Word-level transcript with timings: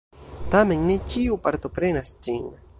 Tamen 0.55 0.87
ne 0.87 0.95
ĉiu 1.15 1.37
partoprenas 1.45 2.17
ĝin. 2.29 2.45